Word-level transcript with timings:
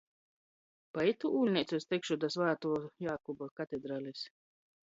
Pa 0.97 1.03
itū 1.09 1.31
ūļneicu 1.41 1.79
es 1.79 1.87
tikšu 1.91 2.19
da 2.25 2.31
Svātuo 2.37 2.81
Jākuba 3.09 3.51
katedralis? 3.63 4.27